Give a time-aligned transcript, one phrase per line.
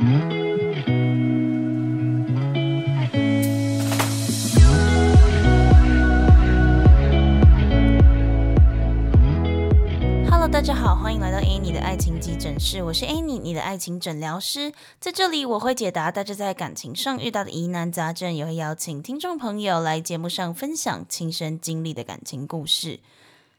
[0.00, 0.08] Hello，
[10.50, 14.72] 大家好，欢迎来到 Annie 的爱情急诊室，我是 Annie，你的爱情诊疗师。
[14.98, 23.00] 在这里，我会解答大家在感情上遇到的疑难杂症，也会邀请听众朋友来节目上分享亲身经历的感情故事。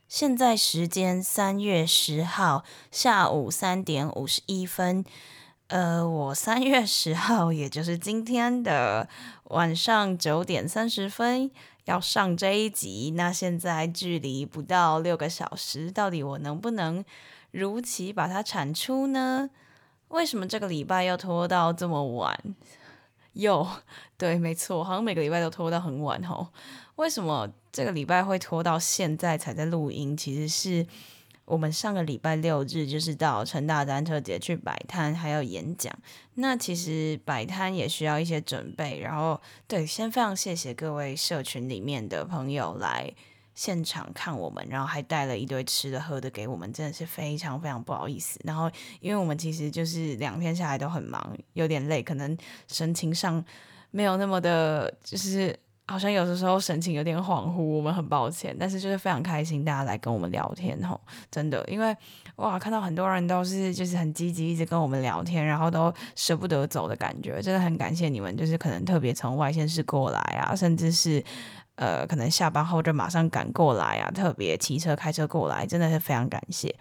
[0.09, 5.05] 现在时间三月十号下午三点五十一分，
[5.71, 9.07] 呃，我三月十号，也就是今天的
[9.45, 11.49] 晚上九点三十分。
[11.85, 17.03] 要上这一集，那现在距离不到六个小时，到底我能不能
[17.51, 19.49] 如期把它产出呢？
[20.09, 22.37] 为什么这个礼拜要拖到这么晚？
[23.31, 23.65] 又
[24.17, 26.49] 对，没错，好像每个礼拜都拖到很晚哦。
[26.97, 30.17] 为什么这个礼拜会拖到现在才在录音？
[30.17, 30.85] 其实是。
[31.51, 35.93] 我们上个礼拜六日就是到成大单车节去摆摊，还有演讲。
[36.35, 39.01] 那其实摆摊也需要一些准备。
[39.01, 43.13] 然后，对，先非常谢谢各位社群里面的朋友来
[43.53, 48.39] 现场看我们，然后还带了一堆吃的喝的给我们，真的是非常非常不好意思。
[48.45, 48.71] 然后，
[49.01, 52.37] 因为我们其实就是两天下来都很忙，有点累，可能
[52.69, 53.43] 神情上
[53.89, 55.59] 没有那么的，就是。
[55.91, 61.95] 好像有的时候神情有点恍惚，我们很抱歉，但是就是非常开心大家来跟我们聊天吼，真的，因为
[62.37, 71.21] 哇，看到很多人都是就是很积极，一直跟我们聊天，然后都舍不得走的感觉，真的很感谢你们，就是可能特别从外县市过来啊，甚至是
[71.75, 76.73] 呃可能下班后就马上赶过来啊，特别骑车开车过来，真的是非常感谢。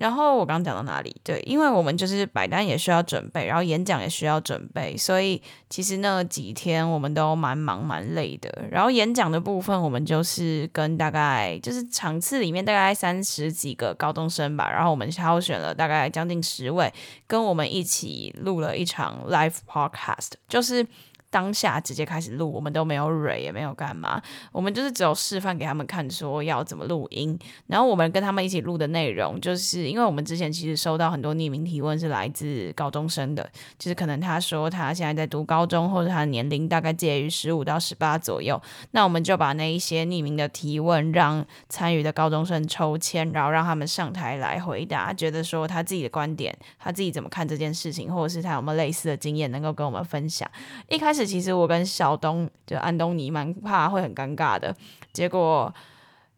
[0.00, 1.14] 然后我刚刚讲到哪里？
[1.22, 8.50] 对，因为我们就是摆单也需要准备，然后演讲也需要准备，所以其实那几天我们都蛮忙蛮累的。
[8.70, 16.90] 然后演讲的部分，我们就是跟大概就是场次里面大概三十几个高中生吧，然后我们挑选了大概将近十位，
[17.26, 20.86] 跟我们一起录了一场 live podcast，就是。
[21.30, 27.38] 当下直接开始录，我们都没有蕊，也没有干嘛，我们就是只有示范给他们看，说要怎么录音。
[27.68, 33.48] 然后我们跟他们一起录的内容，就是因为我们之前其实收到很多匿名提问，是来自高中生的，
[33.78, 38.60] 就是可能他说他现在在读高中，或者他的年龄大概介于十五到十八左右。
[38.90, 50.50] 那我们就把那一些匿名的提问，让参与的高中生抽签，然后让他们上台来回答，觉得说他自己的观点，他自己怎么看这件事情，或者是他有没有类似的经验能够跟我们分享。
[50.88, 51.19] 一开始。
[51.26, 54.74] 其实我跟小东就安东尼蛮怕会很尴尬的，
[55.12, 55.72] 结果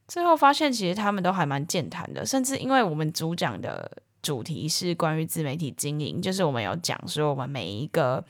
[0.08, 3.90] 最后发现其实他们都还蛮健谈的，甚至因为我们主讲的
[4.22, 8.24] 主题是关于自媒体经营，就是我们有讲说我们每一个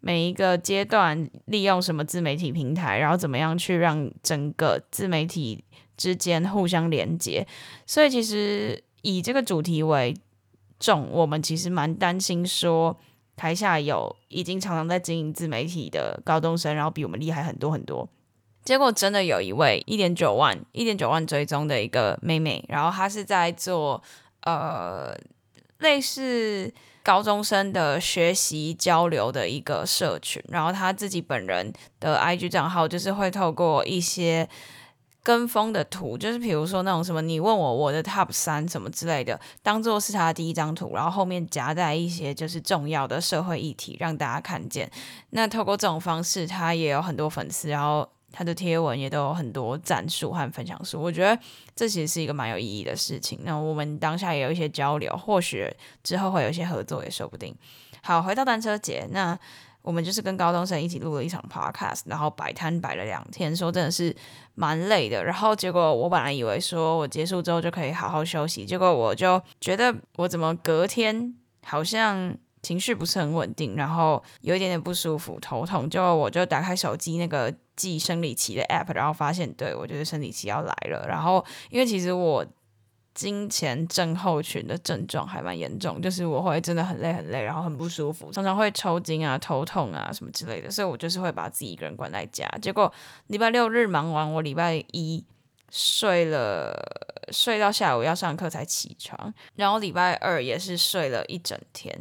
[0.00, 5.62] 每一个阶段利用什么自媒体平台，然后怎么样去让整个自媒体
[5.96, 7.46] 之间互相连接，
[7.86, 10.16] 所以其实以这个主题为
[10.78, 12.98] 重，我们其实蛮担心说。
[13.38, 18.06] 台下有已经常常在经营自媒体的高中生，然后比我们厉害很多很多。
[18.64, 24.02] 结果真的有一位一点九万、一点九万追踪的一个妹妹，然后她是在做
[24.42, 25.16] 呃
[25.78, 26.70] 类似
[27.02, 34.48] 高中生的学习交流的一个社群，然后她自己本人的 IG 账号就是会透过一些。
[35.28, 44.90] 跟风的图，就是比如说那种什么，你问我我的 top 三什么之类的，当做是他的第一张图，然后后面夹带一些就是重要的社会议题，让大家看见。
[45.28, 50.98] 那透过这种方式，他也有很多粉丝，然后他的贴文也都有很多赞数和分享数。
[50.98, 51.38] 我觉得
[51.76, 53.38] 这其实是一个蛮有意义的事情。
[53.42, 55.70] 那我们当下也有一些交流，或许
[56.02, 57.54] 之后会有一些合作也说不定。
[58.00, 59.38] 好，回到单车节，那。
[59.88, 64.14] 我们就是跟高中生一起录了一场 podcast，然后摆摊摆了两天，说真的是
[64.54, 65.24] 蛮累的。
[65.24, 71.34] 然后结果我本来以为说我结束之后就可以好好休息，结果我就觉得我怎么隔天
[71.64, 75.88] 好像情绪不是很稳定，然后有一点点不舒服，头痛。
[75.88, 81.06] 就我就打开手机那个记生理期的 app，然后发现对，我觉得生理期要来了。
[81.08, 82.44] 然后因为其实我。
[83.18, 92.48] 经前症候群的症状还蛮严重，就是我会真的很累很累，然后很不舒服，常常会抽筋啊、头痛啊什么之类的，所以我就是会把自己一个人关在家。
[92.62, 92.92] 结果
[93.26, 95.24] 礼拜六日忙完，我礼拜一
[95.68, 96.72] 睡了，
[97.32, 101.92] 睡到下午要上课才起床，然后礼拜二也是睡了一整天。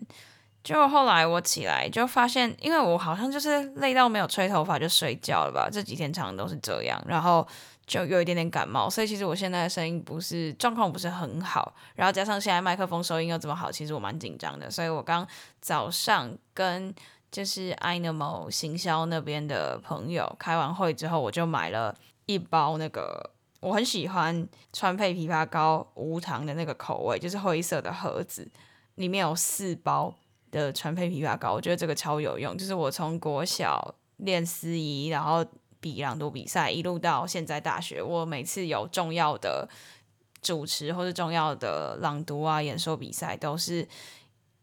[0.64, 7.48] 就后来我起来就发现，因为我好像就是累到没有吹头发就睡觉了吧，这几天常常都是这样，然后。
[7.88, 14.69] 就有一点点感冒，所以其实我现在的声音不是状况不是很好，然后加上现在麦克风收音又这么好，其实我蛮紧张的。
[14.69, 15.25] 所以我刚
[15.62, 16.94] 早上跟
[17.31, 21.95] 就是 iNamo 行销那边的朋友开完会之后，我就买了
[22.25, 23.31] 一包那个
[23.62, 28.48] 我很喜欢川贝枇杷膏无糖的那个口味，就是灰色的盒子，
[28.95, 30.13] 里面有四包。
[30.50, 32.57] 的川配枇杷膏，我觉得这个超有用。
[32.57, 35.45] 就是我从国小练司仪，然后
[35.80, 39.68] 比朗读比赛，一路到现在大学，我每次有重要的
[40.42, 43.88] 主持或是重要的朗读啊、演说比赛，都是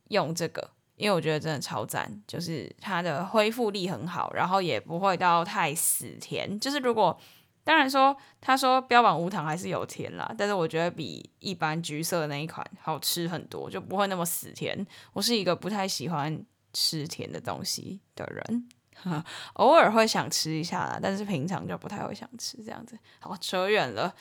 [0.08, 6.58] 用这个，因为我觉得真的超赞，就是它的恢复力很好，然后也不会到太死甜。
[6.58, 7.18] 就是如果
[7.62, 14.86] 当然说，他说标榜无糖还是有甜啦，但是我觉得比一般橘色的那一款好吃很多，就不会那么死甜。
[15.14, 16.44] 我是一个不太喜欢
[16.74, 18.68] 吃甜的东西的人，
[19.54, 22.98] 偶尔会想吃一下啦，但是平常就不太会想吃这样子。
[23.20, 24.14] 好，扯远了，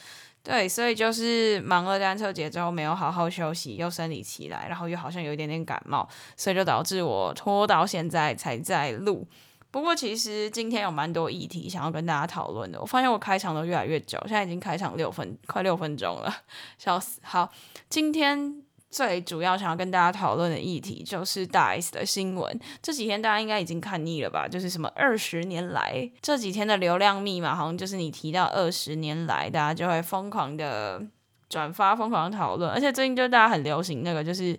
[0.44, 9.28] 对，所以就是忙了单车节之后没有好好休息，又生理期来，然后又好像有一点点感冒，所以就导致我拖到现在才在录。
[9.72, 12.80] 不过其实今天有蛮多议题想要跟大家讨论的。
[12.80, 16.32] 我发现我开场都越来越久，现在已经开场六分，快六分钟了，
[16.78, 17.20] 笑死。
[17.24, 17.52] 好，
[17.90, 18.62] 今天
[18.94, 22.60] 最主要想要跟大家讨论的议题就是大 S 的新闻。
[22.82, 24.48] 这几天大家应该已经看腻了吧？
[24.48, 31.02] 就是什么二十年来，这几天的流量密码好像就是你提到二十年来，大家就会疯狂的
[31.50, 32.70] 转发，疯狂讨论。
[32.70, 34.58] 而且最近就大家很流行那个，就是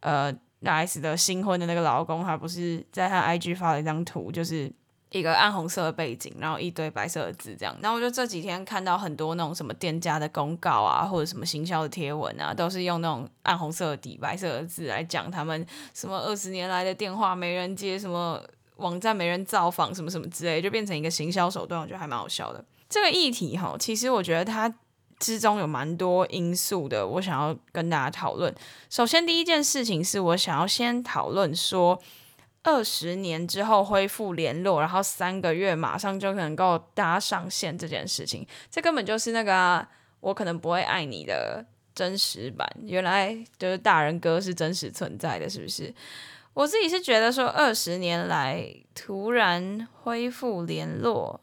[0.00, 0.32] 呃。
[0.64, 4.72] 大 S 的新婚的那个老公，他不是在他 IG 发了一张图，就是
[5.14, 7.74] 一个暗红色的背景，然后一堆白色的字这样。
[7.80, 15.64] 然后我就这几天看到很多那种什么店家的公告啊，或者什么行销的贴文啊，都是用那种暗红色的底白色的字来讲他们
[15.94, 18.42] 什么二十年来的电话没人接，什么
[18.76, 22.64] 网站没人造访，什么什么之类，就变成一个行销手段，我觉得还蛮好笑的。
[22.88, 24.74] 这个议题哈，其实我觉得它。
[25.20, 28.52] 之中有蛮多因素的，我想要跟大家讨论。
[28.90, 31.98] 首先，第一件事情是我想要先讨论说，
[32.64, 39.88] 二十年之后恢复联络，然后三个月马上就能够搭上线这件事情，这根本就是那个、啊、
[40.20, 41.64] 我可能不会爱你的
[41.94, 42.68] 真实版。
[42.82, 45.94] 原来就是大人哥是真实存在的，是不是？
[46.54, 51.40] 我自己是觉得说，二十年来突然恢复联络。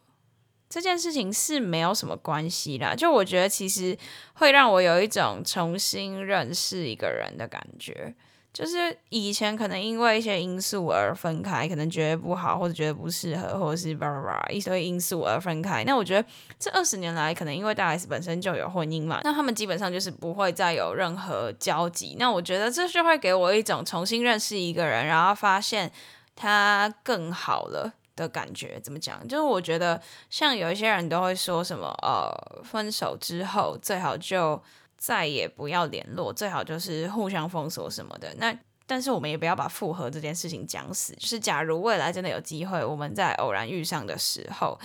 [0.69, 3.97] 这件事情是没有什么关系啦，就我觉得其实
[4.35, 8.15] 会让我有一种重新认识一个人的感觉，
[8.53, 15.83] 就是以前可能因为一些因素而分开，可能觉得不好，或者觉得不适合，或者是叭叭叭一堆因素而分开。
[15.83, 16.27] 那我觉得
[16.59, 22.15] 这二十年来，可能因为大 S 本身就有婚姻嘛，那他们基本上就是不会再有任何交集。
[22.19, 25.91] 那我觉得这就会给我一种重新认识一个人，然后发现
[26.35, 27.93] 他更好了。
[28.13, 29.25] 的感觉怎么讲？
[29.25, 29.99] 就是我觉得，
[30.29, 34.61] 像有一些人都会说什么，呃，分手之后最好就
[35.01, 38.31] 再也不要联络，最好就是互相封锁什么的。
[38.37, 38.55] 那
[38.85, 41.15] 但是我们也不要把复合这件事情讲死。
[41.15, 44.79] 就是假如未来真的有机会，我们在偶然遇上的时候，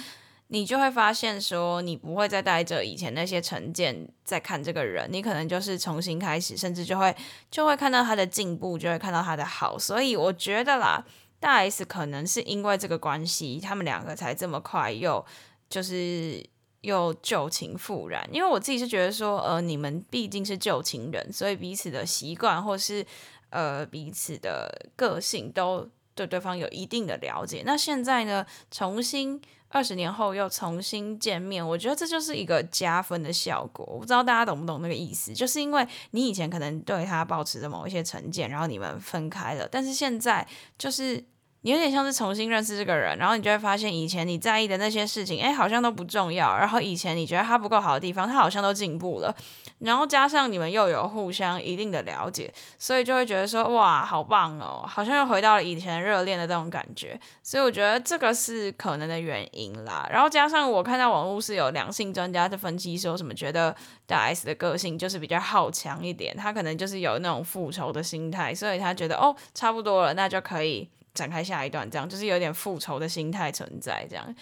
[0.46, 7.14] 你就会发现说，你不会再带着以前那些成见在看这个人，你可能就是重新开始，甚至就会
[7.50, 9.78] 就会看到他的进步，就会看到他的好。
[9.78, 11.04] 所以我觉得啦。
[11.38, 15.24] 大 S 可能是因为这个关系，他们两个才这么快又
[15.68, 16.42] 就是
[16.86, 18.26] 又旧情复燃。
[18.32, 23.04] 因为我自己是觉得说，呃，你们毕竟是旧情人，所以彼此的习惯或是
[23.50, 27.62] 呃彼此的个性都对对方有一定的了解。
[27.66, 33.84] 那现在呢，重新二十年后又重新见面，我觉得这就是一个加分的效果。
[33.84, 35.34] 我不知道大家懂不懂那个意思？
[35.34, 40.46] 就是因为你以前可能对他保持着某一些成见，然后你们分开了，但是现在
[40.78, 41.24] 就是。
[41.66, 46.56] 你有点像是重新认识这个人，然后你就会发现以前你在意的那些事情，哎，好像都不重要。
[46.56, 49.34] 然后以前你觉得他不够好的地方，他好像都进步了。
[49.80, 57.18] 然后加上你们又有互相一定的了解，所以就会觉得说，哇，好棒哦，好像又回到了以前热恋的这种感觉。
[57.42, 60.08] 所以我觉得这个是可能的原因啦。
[60.08, 63.74] 然后加上我看到网络是有两性专家的分析说什么，觉得
[64.06, 70.88] 大 S 的个性就是比较好强一点，他可能就是有那种复仇的心态，所以他觉得哦，差不多了，那就可以。
[71.16, 74.06] 展开下一段，这样就是有点复仇的心态存在。
[74.08, 74.36] 这样，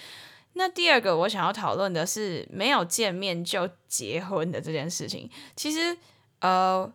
[0.55, 5.31] 那第二个我想要讨论的是没有见面就结婚的这件事情。
[5.57, 5.97] 其实，
[6.41, 6.93] 呃，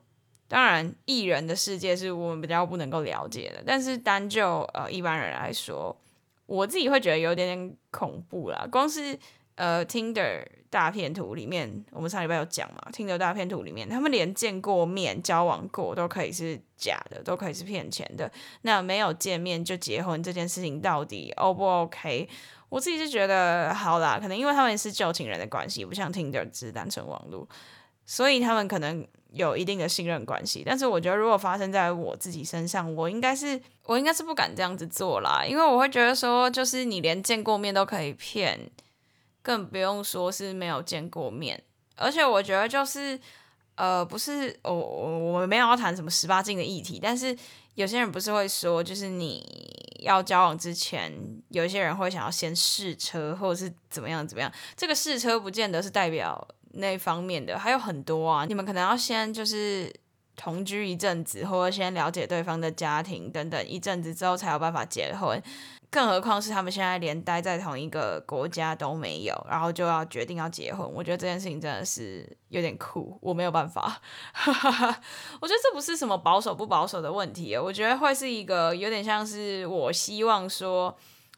[0.47, 5.95] 当然艺人的世界是我们比较不能够了解的，但是单就呃一般人来说，
[6.45, 8.67] 我自己会觉得有点点恐怖啦。
[8.71, 9.17] 光是
[9.59, 10.43] 呃 Tinder。
[10.71, 18.31] 大片图里面，我们上礼拜有讲嘛？？Tinder 大片图里面，他们连见过面、交往过都可以是假的，都可以是骗钱的。
[18.61, 22.29] 那没有见面就结婚这件事情，到底 O 不 OK？
[22.69, 27.49] 我自己是觉得好啦，可能因为他们是旧情人的关系，不像 Tinder 只是单纯网络，
[28.05, 30.61] 所以他们可能有一定的信任关系。
[30.63, 38.69] 但是我觉得，如果发生在我自己身上，我应该是我应该是不敢这样子做啦，因为我会觉得说，就是你连见过面都可以骗。
[39.49, 41.59] 更不用说是没有见过面，
[41.95, 43.19] 而且我觉得就是，
[43.73, 47.35] 呃，不是，我我我们没有要谈什么十八禁的议题，但是
[47.73, 49.43] 有些人不是会说，就是你
[50.01, 51.11] 要交往之前，
[51.47, 54.53] 有一些人会想要先试车，或者是怎么样怎么样。
[54.77, 59.91] 这个试车不见得是代表那方面的，还有很多啊，你们可能要先就是。
[60.39, 65.41] 同居一阵子，或者先了解对方的家庭等等，一阵子之后才有办法结婚。
[65.89, 70.89] 更何况是他们现在连待在同一个国家都没有，然后就要决定要结婚。
[70.93, 73.99] 我觉得这件事情真的是有点酷，我没有办法。
[74.45, 80.95] 我觉得这不是什么保守不保守的问题，我觉得会是一个有点像是我希望说，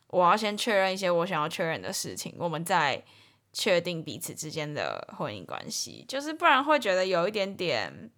[0.09, 3.03] 我要先确认一些我想要确认的事情，我们再
[3.51, 8.11] 确定彼此之间的婚姻关系，就是不然会觉得有一点点。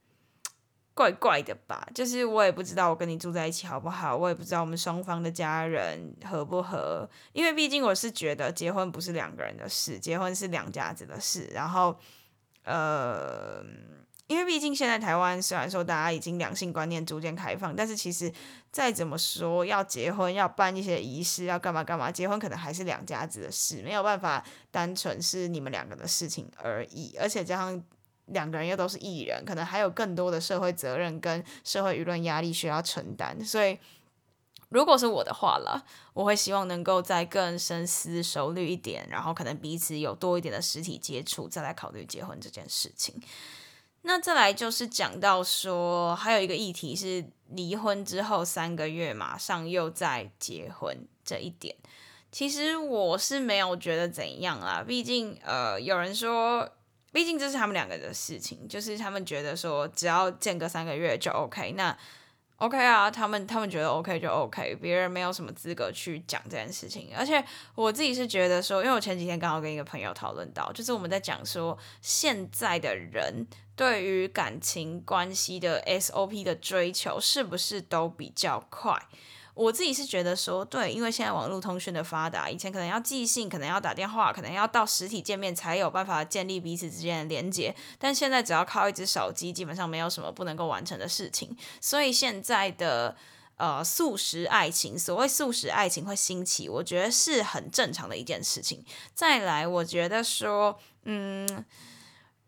[0.95, 11.49] 怪怪的吧，就是我也不知道我跟你住在一起好不好，我也不知道我们双方的家人合不合，因为毕竟我是觉得结婚不是两个人的事，结婚是两家子的事。
[11.51, 11.97] 然后，
[12.63, 13.63] 呃，
[14.27, 18.31] 因为毕竟现在台湾虽然说大家已经两性观念逐渐开放，但是其实
[18.71, 27.83] 再怎么说要结婚要办一些仪式要干嘛干嘛，结婚可能还是两家子的事，没有办法单纯是你们两个的事情而已，而且加上。
[28.27, 33.43] 两个人又都是艺人，可能还有更多的社会责任跟社会舆论压力需要承担。
[33.43, 33.77] 所以，
[34.69, 43.21] 如果是我的话了，我会希望能够再更深思熟虑一点，然后可能彼此有多一点的实体接触，再来考虑结婚这件事情。
[44.03, 51.75] 那再来就是讲到说，还有一个议题是离婚之后三个月马上又再结婚这一点，
[52.31, 54.83] 其实我是没有觉得怎样啦。
[54.87, 56.69] 毕竟，呃，有人说。
[57.13, 61.95] 毕竟这是他们两个的事情，就是他们觉得说只要间隔三个月就 OK，那
[62.57, 67.09] OK 啊，他们他们觉得 OK 就 OK，别人没有什么资格去讲这件事情。
[67.15, 67.43] 而且
[67.75, 78.97] 我自己是觉得说，因为我前几天刚好跟一个朋友讨论到，就是我们在讲说现在的人对于感情关系的 SOP 的追求是不是都比较快？
[79.55, 91.55] 我自己是觉得说，对，因为现在网络通讯的发达，以前可能要寄信，可能要打电话，可能要到实体见面才有办法建立彼此之间的连接，但现在只要靠一只手机，基本上没有什么不能够完成的事情。
[91.79, 93.15] 所以现在的
[93.57, 98.83] 呃速食爱情，所谓速食爱情会兴起，我觉得是很正常的一件事情。
[99.13, 101.65] 再来，我觉得说，嗯。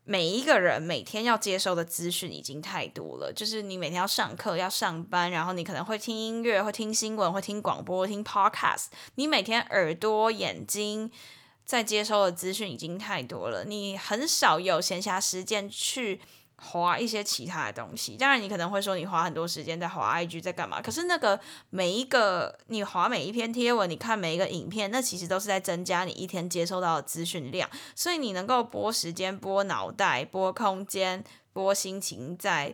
[0.05, 8.85] 每一个人每天要接收的资讯已经太多了，就是你每天要上课、要上班，然后你可能会听音乐、会听新闻、会听广播、听 podcast，
[9.15, 11.11] 你每天耳朵、眼睛
[11.65, 16.21] 在接收的资讯已经太多了，你很少有闲暇时间去。
[16.57, 20.81] 滑一些其他的东西，当然你可能会说你花很多时间在滑 IG 在干嘛？
[20.81, 27.69] 可是那个每一个你滑每一篇贴文，你看每一个影片，那其实都是在增加你一天接收到的资讯量。
[27.93, 32.73] 所以你能够拨时间、拨脑袋、拨空间、拨心情在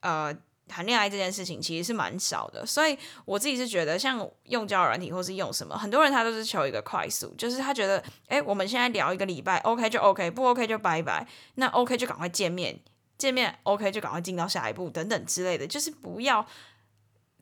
[0.00, 2.66] 呃谈恋爱这件事情，其实是蛮少的。
[2.66, 12.80] 所以我自己是觉得，像用交友软体或是用什么，很多人他都是求一个快速，就是他觉得，哎，我们现在聊一个礼拜，OK 就 OK，不 OK 就拜拜，那 OK 就赶快见面。
[13.24, 16.46] 见面 OK 就赶快进到下一步等等之类的，就是不要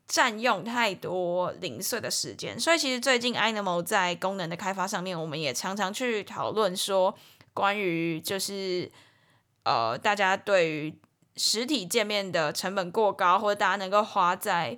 [0.07, 2.57] 占用太多零碎的时间。
[2.57, 7.13] 所以其实最近 Animal 在功能的开发上面，我们也常常去讨论说，
[7.53, 8.89] 关于就是
[9.63, 10.97] 呃大家对于
[11.35, 14.77] 实体见面的成本过高，或者大家能够花在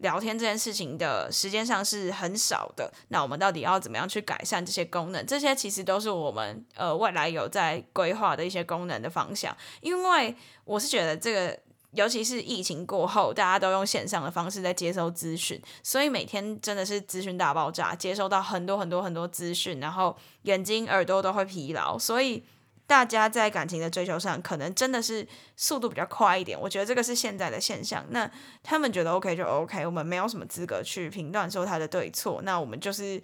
[0.00, 5.24] 聊天这件事情的时间上是很少的，那我们到底要怎么样去改善这些功能？
[5.24, 9.56] 这些其实都是我们呃未来有在规划的一些功能的方向。
[9.80, 11.58] 因为我是觉得这个，
[11.92, 22.42] 尤其是疫情过后，大家都用线上的方式在接收资讯，所以每天真的是资讯大爆炸，接收到很多很多很多资讯，然后眼睛耳朵都会疲劳，所以。
[22.90, 26.60] 大家在感情的追求上，可能真的是速度比较快一点。
[26.60, 28.04] 我觉得这个是现在的现象。
[28.10, 28.28] 那
[28.64, 32.42] 他们觉得 OK 就 OK，我们没有什么资格去评断说他的对错。
[32.42, 33.22] 那我们就是，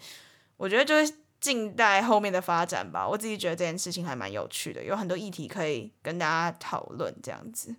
[0.56, 3.08] 我觉得就是静待后面的发展吧。
[3.08, 7.74] 我自己觉得这件事情还蛮有趣的，有很多议题可以跟大家讨论这样子。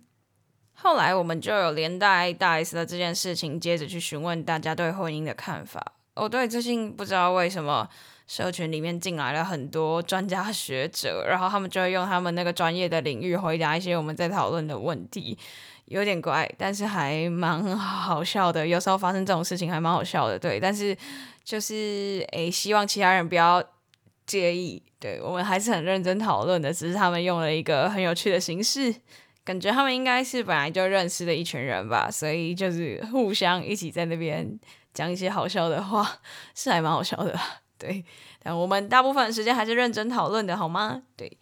[0.74, 5.94] 后来我们就有连带大 S 的这件事情，接着去询问大家对婚姻的看法。
[6.16, 7.88] 我对最近不知道为什么。
[8.28, 15.36] 社群里面进来了很多专家学者，然后他们就会用他们那个专业的领域回答一些我们在讨论的问题，
[15.86, 18.66] 有点怪，但是还蛮好笑的。
[18.66, 20.60] 有时候发生这种事情还蛮好笑的，对。
[20.60, 20.94] 但是
[21.42, 23.64] 就是诶，希望其他人不要
[24.26, 28.94] 介意，对，我们还是很认真讨论的，只是他们用了一个很有趣的形式，
[29.42, 34.60] 感觉他们应该是本来就认识的一群人吧，所以就是互相一起在那边
[34.92, 36.06] 讲一些好笑的话，
[36.54, 37.34] 是还蛮好笑的。
[37.78, 38.04] 对，
[38.42, 41.02] 但我们大部分时间还是认真讨论的，好吗？
[41.16, 41.38] 对，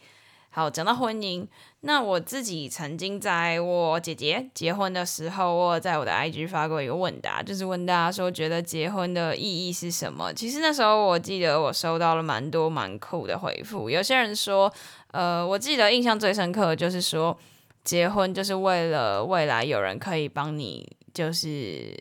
[0.50, 1.46] 好，讲到婚姻，
[1.80, 10.32] 那我自己曾经在我姐姐结婚的时候，我在我的 IG 发过一个问答，就是问大家说，觉得结婚的意义是什么？
[10.32, 14.72] 其实那时候我记得我收到了蛮多蛮酷的回复，有些人说，
[15.12, 17.38] 呃，我记得印象最深刻的就是说，
[17.84, 21.94] 结婚就是为了未来有人可以帮你，就是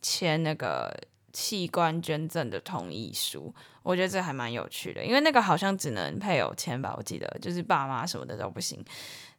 [0.00, 0.94] 签那个
[1.34, 3.54] 器官捐赠的同意书。
[3.82, 8.82] 我觉得这还蛮有趣的，因为那个好像只能配偶签吧，我记得就是爸妈什么的都不行。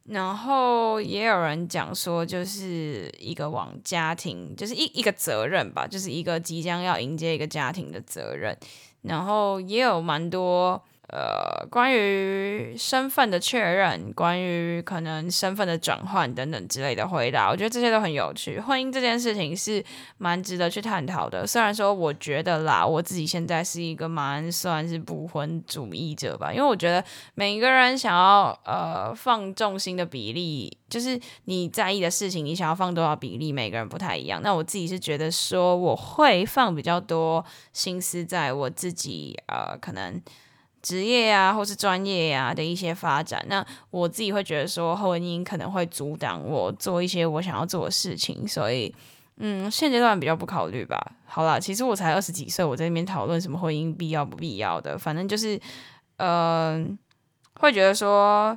[0.04, 8.56] 然后也有人讲说，就是一个往家庭，就是一一个责任吧，就是一个即将要迎接一个家庭的责任。
[9.02, 10.84] 然后也有蛮多。
[11.10, 18.60] 呃，关于身份的确认，关于可能身份的转换等等之类的回答，我觉得这些都很有趣。
[18.60, 19.86] 婚姻这件事情是
[20.18, 21.46] 蛮值得去探讨的。
[21.46, 27.04] 虽然说，我觉得啦，我自己现在是一个蛮算是不婚主义者吧，因为我觉得
[27.36, 34.42] 每一个人想要呃放重心的比例，就是你在意的事情，你想要放多少比例，每个人不太一样。
[34.42, 40.20] 那我自己是觉得说，我会放比较多心思在我自己呃可能。
[40.86, 48.94] 职业呀，或是专业呀的一些发展，那我自己会觉得说，婚姻可能会阻挡我做一些我想要做的事情，所以，
[49.38, 51.14] 嗯，现阶段比较不考虑吧。
[51.26, 55.60] 好啦，其实我才二十几岁，我在那边讨论什么婚姻必要不必要的，反正就是，
[56.18, 56.98] 嗯、呃，
[57.62, 58.56] 会觉得说。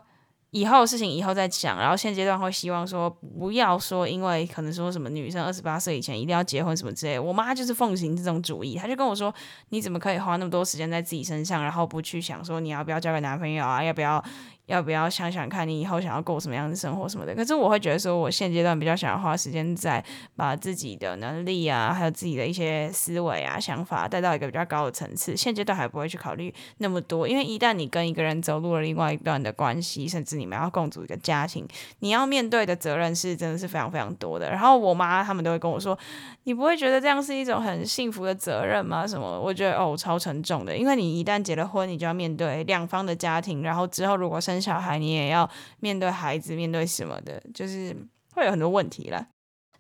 [0.50, 7.18] 以后的事情以后再讲，然后现阶段会希望说不要说，因为可能说什么女生二十八岁以前一定要结婚什么之类。
[7.18, 9.34] 我妈就是奉行这种主义，她就跟我说
[9.70, 14.24] ：“你怎么可以花那么多时间在自己身上，然后不去想说你要不要交个男朋友啊，要不要？”
[14.68, 17.34] 要不要想想看你以后想要过什么样的生活什么的？
[17.34, 20.04] 可是我会觉得说，我现阶段比较想要花时间在
[20.36, 25.34] 把自己的能力啊，还有自己的一些思维啊、想法带到一个比较高的层次。
[25.34, 31.66] 现阶段还不会去考虑那么多，因为一旦你跟一个人走入了另外一段的关系，甚至你们要共组一个家庭，
[32.00, 34.50] 你要面对的责任是真的是非常非常多的。
[34.50, 35.98] 然后我妈他们都会跟我说
[36.44, 39.40] ：“你不会觉得这样是一种很幸福的责任吗？”什么？
[39.40, 45.48] 我觉得哦，超沉重的，因为你一旦结了婚，你就要面对两方的家庭，然后之后如果生小孩，你也要
[45.80, 47.96] 面对孩子，面对什么的，就是
[48.34, 49.26] 会有很多问题了。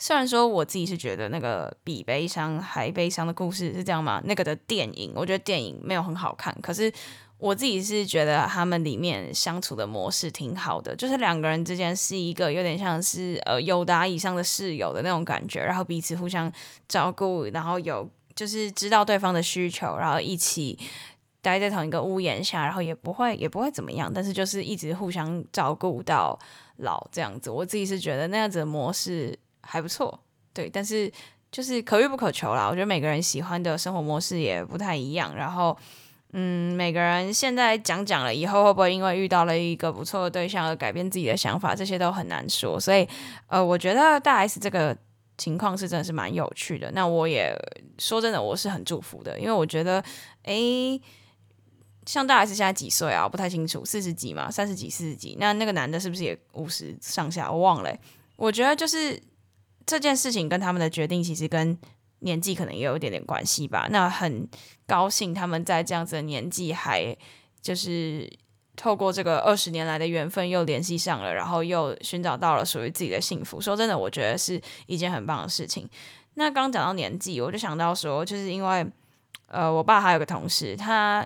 [0.00, 4.22] 虽然说我自己是觉得那个比悲伤还悲伤的故事是这样吗？
[4.24, 6.92] 那个的电影，我觉得电影没有很好看，可是
[7.36, 16.52] 我自己是觉得他们里面相处的模式挺好的，就是两个人之间是一个有点像是呃友达以上的室友的那种感觉，然后彼此互相
[16.86, 20.78] 照顾，然后有就是知道对方的需求，然后一起。
[21.40, 26.36] 待在同一个屋檐下，然后也不会也不会怎么样，但是就是一直互相照顾到
[26.78, 27.48] 老这样子。
[27.48, 30.18] 我自己是觉得那样子的模式还不错，
[30.52, 30.68] 对。
[30.68, 31.10] 但是
[31.52, 32.66] 就是可遇不可求啦。
[32.68, 35.34] 我觉得每个人喜欢的生活模式也不太一样。
[35.36, 35.76] 然后，
[36.32, 41.72] 嗯，每个人现在讲讲了，以后会不会因为遇到了一个不错的对象而改变自己的想法？
[41.74, 42.80] 这些都很难说。
[42.80, 43.08] 所以，
[43.46, 44.94] 呃，我觉得大 S 这个
[45.36, 46.90] 情况是真的是蛮有趣的。
[46.90, 47.56] 那我也
[47.98, 50.02] 说真的，我是很祝福的，因为我觉得，
[50.42, 51.00] 诶。
[52.08, 53.22] 像大 S 现在几岁啊？
[53.24, 55.36] 我不太清楚，四十几嘛，三十几、四十几。
[55.38, 57.52] 那那个男的是不是也五十上下？
[57.52, 57.94] 我忘了。
[58.36, 59.22] 我觉得就是
[59.84, 61.78] 这件事情跟他们的决定其实跟
[62.20, 63.88] 年纪可能也有一点点关系吧。
[63.90, 64.48] 那很
[64.86, 67.14] 高兴他们在这样子的年纪还
[67.60, 68.26] 就是
[68.74, 73.60] 透过这个二十年来的缘分又联系上了，然后又寻找到了属于自己的幸福。
[73.60, 75.86] 说真的，我觉得是一件很棒的事情。
[76.36, 78.86] 那刚讲到年纪，我就想到说，就是因为
[79.48, 81.22] 呃，我爸还有个同事，他。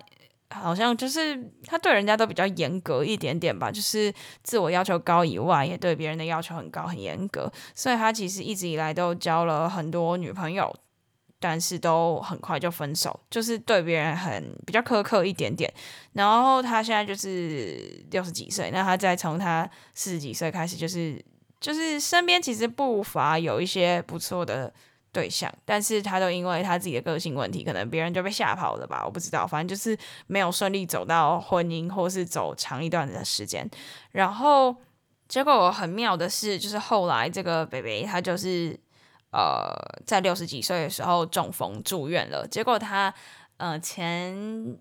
[0.53, 4.13] 好像就是他对人家都比较严格一点点吧，就是
[4.43, 10.75] 自我要求高以外，也对别人的要求很高很严格，所以他其实一直以来都交了很多女朋友，
[11.41, 15.73] 但是都很快就分手，就是对别人很比较苛刻一点点。
[16.13, 21.25] 然后他现在就是六十几岁，那他再从他四十几岁开始，就是
[21.61, 24.73] 就是身边其实不乏有一些不错的。
[25.13, 29.97] 对象，但是他都因为他自己的个性问题，可能别人就被吓跑了吧，我不知道，反正就是
[30.27, 33.69] 没有顺利走到婚姻，或是走长一段的时间。
[34.13, 34.75] 然后
[35.29, 38.79] 结果很妙的是，就是后来这个北北他就是
[39.31, 39.73] 呃
[40.07, 43.15] 在六十几岁的时候中风住院了，结果他。
[43.63, 44.37] 呃，前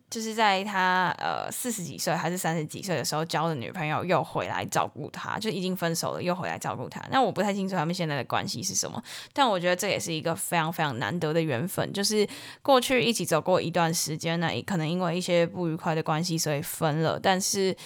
[0.10, 7.00] 就是在他呃四十几岁还是三十几岁的时候交的女朋友又回来照顾他，就已经分手了又回来照顾他。
[7.12, 9.00] 那我不太清楚他们现在的关系是什么，
[9.34, 12.28] 但我觉得这也是一个非常非常难得的缘分，就是
[12.64, 17.78] 过去一起走过一段时间，那可能因为一些不愉快的关系所以分了，但是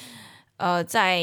[0.55, 1.19] 呃在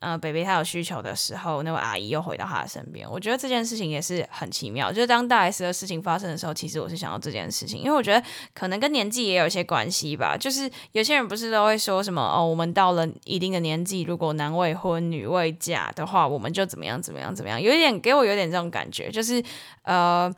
[0.00, 3.10] 呃，baby 他有需求的时候，那位阿姨又回到他的身边。
[3.10, 4.92] 我觉得这件事情也是很奇妙。
[4.92, 10.36] 就是当大 S 的事情发生的时候，其实我是想到这件事情，因为我觉得可能跟年纪也有一些关系吧。
[10.36, 17.60] 就是有些人不是都会说什么哦，我们到了一定的年纪，如果男未婚女未嫁的话，我们就怎么样怎么样怎么样。
[17.60, 19.42] 有一点给我有点这种感觉，就是
[19.82, 20.32] 呃，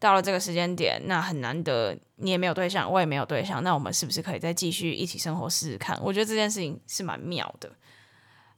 [0.00, 5.96] 到了这个时间点，那很难得你也没有对象，我也没有对象，那我们是不是可以再继续一起生活试试看？
[6.02, 7.70] 我觉得这件事情是蛮妙的。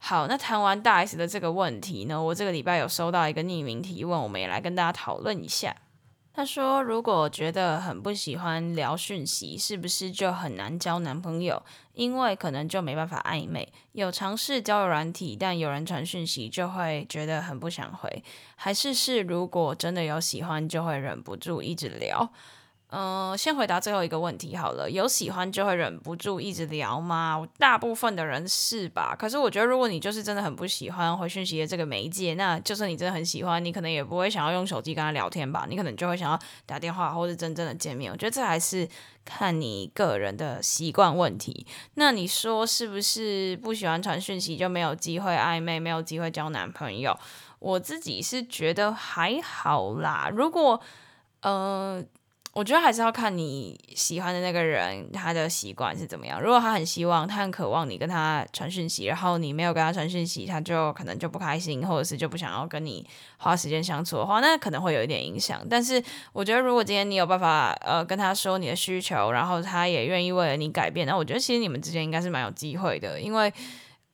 [0.09, 5.75] 好，那谈完大 S 的这个问题呢，我这个礼拜有收到一个匿名提问，我们也来跟大家讨论一下。
[6.33, 11.61] 他说，如果觉得很不喜欢聊讯息，是不是就很难交男朋友？
[11.93, 13.69] 因为可能就没办法暧昧。
[13.95, 18.23] 有尝试交友软体，但有人传讯息就会觉得很不想回。
[18.55, 22.31] 还是是如果真的有喜欢，就会忍不住一直聊。
[22.89, 24.89] 嗯、先回答最后一个问题好了。
[24.89, 27.47] 有喜欢就会忍不住一直聊吗？
[27.59, 29.15] 大部分的人是吧？
[29.19, 35.67] 可是我觉得，如果你就是真的很不喜欢回讯息的这个媒介，那就算你真的很喜欢，你可能也不会想要用手机跟他聊天吧？
[35.69, 38.11] 你可能就会想要打电话或是真正的见面。
[38.11, 38.89] 我觉得这还是
[39.25, 41.67] 看你个人的习惯问题。
[41.95, 47.19] 那你说是不是不喜欢传讯息就没有机会暧昧，没有机会交男朋友？
[47.59, 50.31] 我自己是觉得还好啦。
[50.33, 50.81] 如果
[51.43, 52.03] 呃。
[52.57, 56.41] 我觉得还是要看你喜欢的那个人他的习惯是怎么样。
[56.41, 65.61] 如果他很希望，他很渴望你跟他传讯息，然后你没有跟他传讯息，他就可能就不开心，或者是就不想要跟你花时间相处的话，那可能会有一点影响。
[65.69, 73.53] 但是我觉得，如果今天你有办法呃跟他说你的需求，然后他也愿意为了你改变，那我觉得其实你们之间应该是蛮有机会的，因为。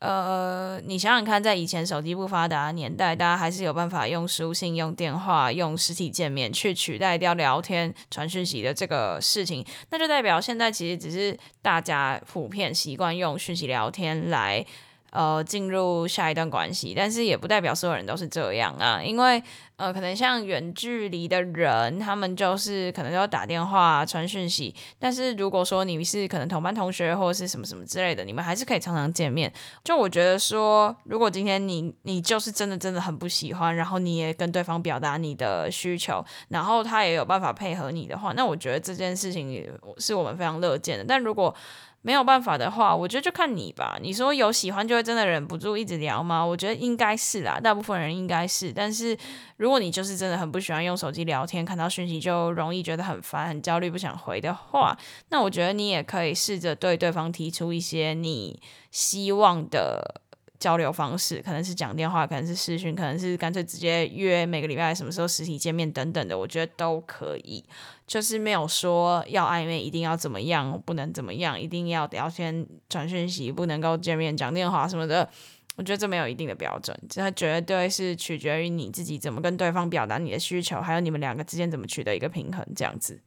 [0.03, 14.67] 呃，你想想看，在以前手机不发达的年代，大家还是有办法用书信、用电话、用实体见面去取代掉聊天、传讯息的这个事情，那就代表现在其实只是大家普遍习惯用讯息聊天来。
[15.13, 19.43] 呃，进入下一段关系，但是也不代表所有人都是这样啊，因为
[19.77, 29.53] 呃，可能像远距离的人，他们就是可能要打电话、传讯息，但是如果说你是可能同班同学或者是什么什么之类的，你们还是可以常常见面。
[29.85, 41.05] 就我觉得说，如果今天你你就是真的真的很不喜欢，然后你也跟对方表达你的需求，然后他也有办法配合你的话，那我觉得这件事情也是我们非常乐见的。
[41.05, 41.55] 但如果
[42.03, 43.97] 没有办法的话，我觉得就看你吧。
[44.03, 46.45] 你说有喜欢就会真的忍不住一直聊吗？
[46.45, 48.73] 我觉得应该是啦，大部分人应该是。
[48.73, 49.17] 但是
[49.57, 54.99] 如果你就是真的很不喜欢用手机聊天，看到讯息就容易觉得很烦、很焦虑、不想回的话，
[55.31, 58.61] 那我觉得你也可以试着对对方提出一些你
[58.91, 60.22] 希望的。
[60.63, 67.65] 交流方式可能是讲电话，可能是视讯，可能是干脆直接约每个礼拜什么时候实体见面等等的，我觉得都可以。
[68.07, 75.29] 就是没有说要暧昧，一定要怎么样，不能怎么样，一定要得要先传讯息，不能够见面讲电话什么的。
[75.75, 83.21] 我觉得这没有一定的标准，这绝对是取决于你自己怎么跟对方表达你的需求，还有你们两个之间怎么取得一个平衡，这样子。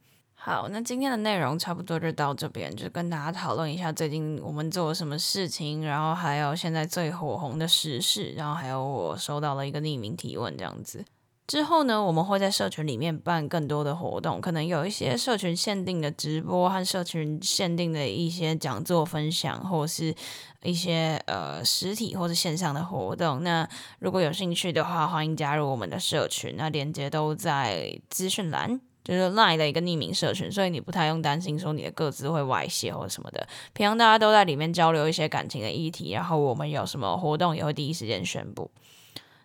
[0.46, 11.04] 好，那今天的内容差不多就到这边，就跟大家讨论一下最近我们做了什么事情，然后还有现在最火红的时事，然后还有我收到了一个匿名提问这样子。
[11.48, 20.14] 之后呢，我们会在社群里面办更多的活动，可能有一些社群限定的直播和社群限定的一些讲座分享，或者是
[20.62, 23.42] 一些呃实体或者线上的活动。
[23.42, 28.80] 那如果有兴趣的话，欢迎加入我们的社群，那链接都在资讯栏。
[29.06, 33.48] 就是 Line 的一个匿名社群，所以你不太用担心说你的个资会外泄或者什么的。
[33.72, 38.72] 平常大家都在里面交流一些感情的议题，然后我们有什么活动也会第一时间宣布。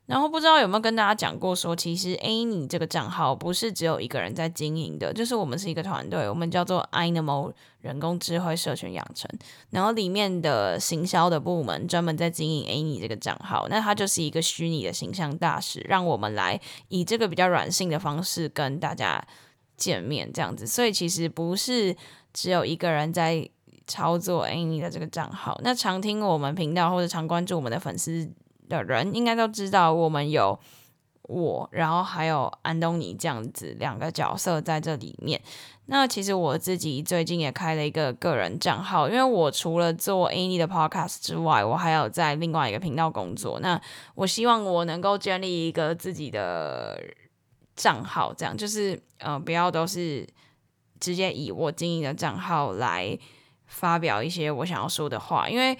[0.06, 9.30] 然后不知道有没有跟大家讲过说，其实 Any 这个账号不是只有一个人在经营的，就是我们是一个团队，我们叫做 Animal 人工智慧社群养成，
[9.68, 19.24] 然后里面的行销的部门专门在经营 Any 这个账号，那它就是一个虚拟的形象大使，让我们来以这个比较软性的方式跟大家。
[19.80, 21.96] 见面这样子，所以其实不是
[22.32, 23.48] 只有一个人在
[23.86, 25.58] 操作 Annie 的这个账号。
[25.64, 28.30] 那常听我们频道或者常关注我们的粉丝
[28.68, 30.56] 的人，应该都知道我们有
[31.22, 35.40] 我，然后还有安东尼这样子两个角色在这里面。
[35.86, 43.58] 那其实我自己最近也开了一个个人账号，因为我除了做 Annie 的 Podcast 之外，我还有在另外一个频道工作。
[43.60, 43.80] 那
[44.14, 47.00] 我希望我能够建立一个自己的。
[47.80, 50.28] 账号这样就是呃，不要都是
[51.00, 53.18] 直接以我经营的账号来
[53.64, 55.74] 发表一些我想要说的话，因为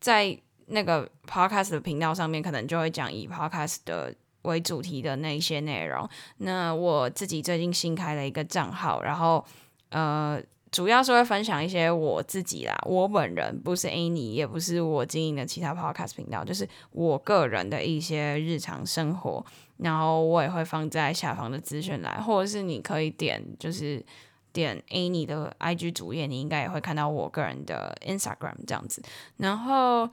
[0.00, 0.36] 在
[0.66, 4.12] 那个 podcast 的频道上面，可能就会讲以 podcast 的
[4.42, 6.08] 为主题的那一些内容。
[6.38, 9.44] 那我自己最近新开了一个账号，然后
[9.90, 10.42] 呃，
[10.74, 24.04] 主要是会分享一些我自己啦，我本人不是 Any，也不是我经营的其他 podcast 频道，就是我个人的一些日常生活，然后我也会放在下方的资讯栏，或者是你可以点，就是
[24.52, 29.00] 点 Any 的 IG 主页，你应该也会看到我个人的 Instagram 这样子，
[29.36, 30.10] 然后。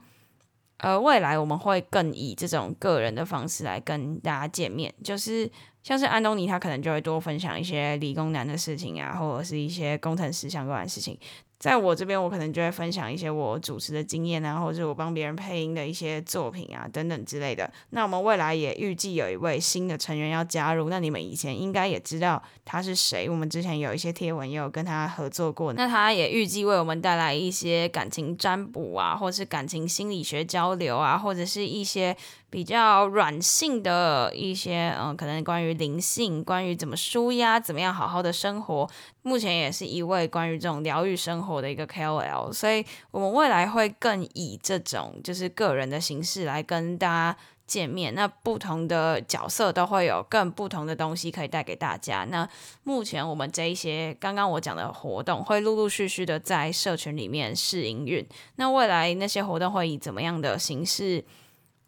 [0.78, 5.48] 呃，未来我们会更以这种个人的方式来跟大家见面，就是
[5.82, 11.18] 像是安东尼，他可能就会多分享一些理工男的事情啊，或者是一些工程师相关的事情。
[11.58, 17.72] 在我这边，我可能就会分享一些我主持的经验啊，或者是我帮别人配音的一些作品啊，等等之类的。
[17.90, 23.30] 那我们未来也预计有一位新的成员要加入，那你们以前应该也知道他是谁。
[23.30, 32.16] 我们之前有一些贴文也有跟他合作过，那他也预计为我们带来一些感情占卜啊，或者是感情心理学交流啊，或者是一些。
[32.52, 38.86] 比较软性的一些，嗯，可能关于灵性，关于怎么舒压，怎么样好好的生活，
[39.22, 48.14] 目前也是一位关于这种疗愈生活的一个 KOL，所以我们未来会更以这种就是个人的形式来跟大家见面。
[48.14, 52.26] 那不同的角色都会有更不同的东西可以带给大家。
[52.28, 52.46] 那
[52.84, 58.28] 目前我们这一些刚刚我讲的活动会陆陆续续的在社群里面试营运。
[58.56, 61.24] 那未来那些活动会以怎么样的形式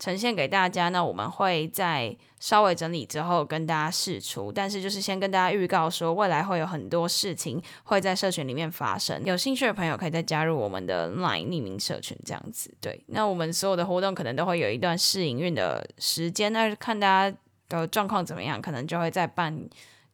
[0.04, 12.70] 呈现给大家，那我们会在稍微整理之后跟大家释出，但是就是先跟大家预告说，未来会有很多事情会在社群里面发生，有兴趣的朋友可以再加入我们的 LINE 匿名社群，这样子。
[12.82, 17.36] 对，那我们所有的活动可能都会有一段试营运的时间，那看大家
[17.70, 19.58] 的状况怎么样，可能就会再办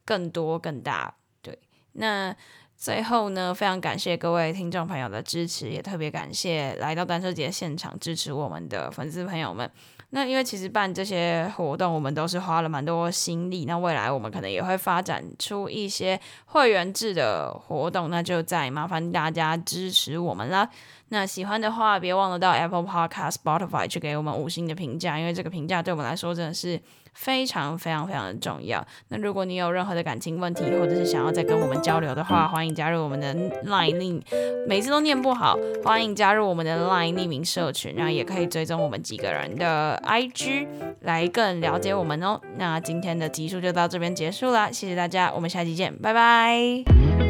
[0.05, 1.12] 更多更大。
[1.42, 1.59] 对，
[1.94, 2.37] 那。
[2.80, 9.70] 最后呢，非常感谢各位听众朋友的支持，也特别感谢来到单车节现场支持我们的粉丝朋友们。
[10.12, 13.66] 那因为其实办这些活动，我们都是花了蛮多心力。
[13.66, 20.66] 那未来我们可能也会发展出一些会员制的活动，那就再麻烦大家支持我们啦。
[21.10, 26.80] 那喜欢的话，别忘了到 Apple Podcast、Spotify 去给我们五星的评价，因为这个评价对我们来说真的是。
[27.14, 28.87] 非常非常非常的重要。
[29.09, 34.23] 那如果你有任何的感情问题，或者是想要再跟我们交流的话，欢迎加入我们的 Line，
[34.66, 40.66] 每次都念不好，欢迎加入我们的 Line 匿名社群，然后也可以追踪我们几个人的 IG
[41.01, 42.40] 来更了解我们哦。
[42.57, 47.29] 那今天的集数就到这边结束啦，谢谢大家，我们下期见，拜拜。